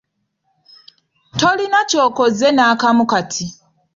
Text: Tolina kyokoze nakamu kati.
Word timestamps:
Tolina 1.39 1.79
kyokoze 1.89 2.47
nakamu 2.51 3.03
kati. 3.11 3.45